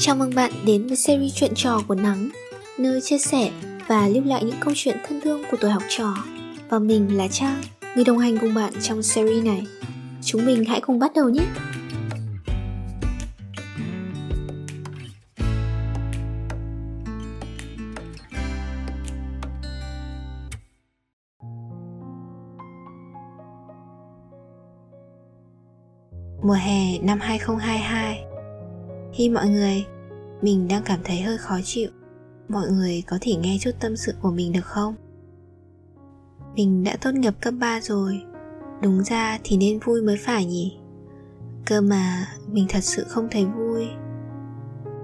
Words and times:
Chào 0.00 0.16
mừng 0.16 0.34
bạn 0.34 0.52
đến 0.66 0.86
với 0.86 0.96
series 0.96 1.34
chuyện 1.34 1.52
trò 1.54 1.80
của 1.88 1.94
Nắng 1.94 2.28
Nơi 2.78 3.00
chia 3.00 3.18
sẻ 3.18 3.50
và 3.88 4.08
lưu 4.08 4.24
lại 4.24 4.44
những 4.44 4.56
câu 4.60 4.74
chuyện 4.76 4.96
thân 5.08 5.20
thương 5.20 5.42
của 5.50 5.56
tuổi 5.60 5.70
học 5.70 5.82
trò 5.88 6.14
Và 6.68 6.78
mình 6.78 7.16
là 7.16 7.28
Trang, 7.28 7.62
người 7.94 8.04
đồng 8.04 8.18
hành 8.18 8.38
cùng 8.38 8.54
bạn 8.54 8.72
trong 8.82 9.02
series 9.02 9.44
này 9.44 9.66
Chúng 10.22 10.46
mình 10.46 10.64
hãy 10.64 10.80
cùng 10.80 10.98
bắt 10.98 11.12
đầu 11.14 11.28
nhé! 11.28 11.46
Mùa 26.42 26.54
hè 26.54 26.98
năm 27.02 27.18
2022 27.20 28.27
khi 29.18 29.28
mọi 29.28 29.48
người, 29.48 29.84
mình 30.42 30.68
đang 30.68 30.82
cảm 30.84 31.00
thấy 31.04 31.20
hơi 31.20 31.38
khó 31.38 31.58
chịu. 31.64 31.90
Mọi 32.48 32.70
người 32.70 33.02
có 33.06 33.18
thể 33.20 33.34
nghe 33.34 33.56
chút 33.60 33.70
tâm 33.80 33.96
sự 33.96 34.12
của 34.22 34.30
mình 34.30 34.52
được 34.52 34.64
không? 34.64 34.94
Mình 36.54 36.84
đã 36.84 36.96
tốt 37.00 37.10
nghiệp 37.14 37.34
cấp 37.40 37.54
3 37.60 37.80
rồi. 37.80 38.22
Đúng 38.82 39.04
ra 39.04 39.38
thì 39.44 39.56
nên 39.56 39.78
vui 39.78 40.02
mới 40.02 40.16
phải 40.20 40.46
nhỉ? 40.46 40.78
Cơ 41.66 41.80
mà 41.80 42.26
mình 42.46 42.66
thật 42.68 42.80
sự 42.80 43.04
không 43.08 43.28
thấy 43.30 43.44
vui. 43.44 43.88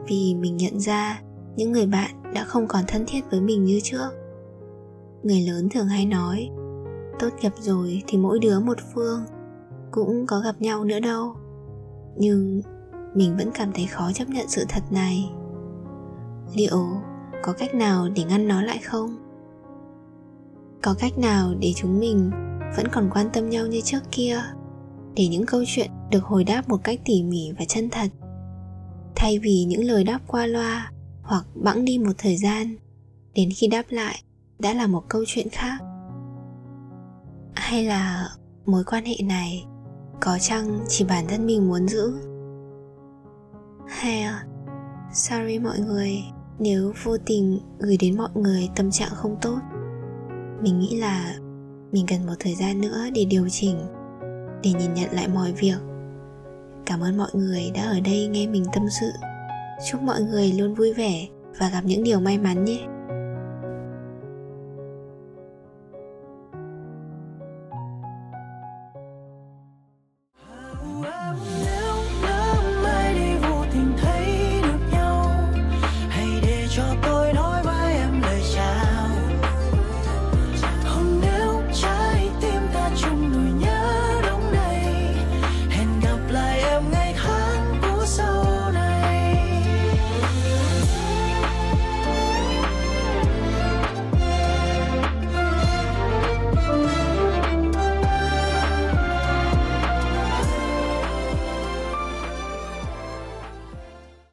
Vì 0.09 0.35
mình 0.35 0.57
nhận 0.57 0.81
ra 0.81 1.21
những 1.57 1.73
người 1.73 1.87
bạn 1.87 2.33
đã 2.35 2.45
không 2.45 2.67
còn 2.69 2.85
thân 2.89 3.05
thiết 3.07 3.21
với 3.31 3.41
mình 3.41 3.65
như 3.65 3.81
trước. 3.83 4.09
Người 5.23 5.41
lớn 5.41 5.69
thường 5.69 5.89
hay 5.89 6.07
nói 6.07 6.49
Tốt 7.19 7.29
nghiệp 7.43 7.53
rồi 7.61 8.03
thì 8.07 8.19
mỗi 8.19 8.39
đứa 8.39 8.61
một 8.61 8.79
phương 8.95 9.21
Cũng 9.91 10.27
có 10.27 10.41
gặp 10.41 10.61
nhau 10.61 10.85
nữa 10.85 11.01
đâu. 11.01 11.37
Nhưng 12.17 12.63
mình 13.15 13.37
vẫn 13.37 13.51
cảm 13.55 13.73
thấy 13.73 13.87
khó 13.87 14.13
chấp 14.13 14.29
nhận 14.29 14.49
sự 14.49 14.65
thật 14.69 14.83
này. 14.91 15.31
Liệu 16.55 16.87
có 17.43 17.53
cách 17.53 17.75
nào 17.75 18.09
để 18.09 18.25
ngăn 18.25 18.49
nó 18.49 18.63
lại 18.63 18.79
không? 18.79 19.17
Có 20.83 20.95
cách 20.99 21.19
nào 21.19 21.55
để 21.59 21.73
chúng 21.77 22.01
mình 22.01 22.31
vẫn 22.77 22.87
còn 22.93 23.11
quan 23.15 23.27
tâm 23.33 23.51
nhau 23.51 23.67
như 23.67 23.81
trước 23.81 24.03
kia? 24.11 24.41
Để 25.17 25.29
những 25.29 25.47
câu 25.47 25.63
chuyện 25.67 25.91
được 26.11 26.25
hồi 26.25 26.45
đáp 26.45 26.69
một 26.69 26.85
cách 26.85 27.01
tỉ 27.05 27.23
mỉ 27.23 27.53
và 27.59 27.65
chân 27.69 27.89
thật. 27.91 28.09
Thay 29.17 29.39
vì 29.39 29.65
những 29.65 29.85
lời 29.85 30.05
đáp 30.05 30.21
qua 30.27 30.47
loa 30.47 30.93
hoặc 31.23 31.45
bẵng 31.55 31.85
đi 31.85 31.99
một 31.99 32.13
thời 32.19 32.37
gian, 32.37 32.77
đến 33.35 33.49
khi 33.57 33.67
đáp 33.67 33.83
lại 33.89 34.23
đã 34.59 34.75
là 34.75 34.87
một 34.87 35.05
câu 35.09 35.25
chuyện 35.27 35.49
khác. 35.53 35.79
Hay 37.55 37.85
là 37.85 38.29
mối 38.67 38.85
quan 38.85 39.05
hệ 39.05 39.15
này 39.25 39.65
có 40.21 40.39
chăng 40.41 40.81
chỉ 40.89 41.05
bản 41.05 41.25
thân 41.29 41.47
mình 41.47 41.69
muốn 41.69 41.89
giữ? 41.89 42.34
Hay 44.05 44.23
à? 44.23 44.45
sorry 45.13 45.59
mọi 45.59 45.79
người, 45.79 46.23
nếu 46.59 46.93
vô 47.05 47.17
tình 47.27 47.59
gửi 47.79 47.97
đến 48.01 48.17
mọi 48.17 48.29
người 48.35 48.69
tâm 48.77 48.91
trạng 48.91 49.11
không 49.15 49.37
tốt, 49.43 49.59
mình 50.63 50.79
nghĩ 50.79 50.97
là 50.97 51.35
mình 51.93 52.07
cần 52.09 52.27
một 52.27 52.33
thời 52.39 52.55
gian 52.55 52.81
nữa 52.81 53.05
để 53.15 53.25
điều 53.25 53.49
chỉnh, 53.49 53.77
để 54.63 54.73
nhìn 54.73 54.95
nhận 54.95 55.13
lại 55.13 55.29
mọi 55.29 55.53
việc. 55.53 55.79
Cảm 56.87 57.01
ơn 57.01 57.17
mọi 57.17 57.31
người 57.35 57.71
đã 57.75 57.83
ở 57.83 58.01
đây 58.05 58.27
nghe 58.27 58.47
mình 58.47 58.65
tâm 58.73 58.83
sự. 59.01 59.11
Chúc 59.91 60.03
mọi 60.03 60.23
người 60.23 60.53
luôn 60.53 60.75
vui 60.75 60.93
vẻ 60.93 61.29
và 61.59 61.71
gặp 61.71 61.81
những 61.85 62.05
điều 62.05 62.21
may 62.21 62.39
mắn 62.39 62.65
nhé. 62.65 62.87
your 76.77 76.97
boy. 76.97 77.14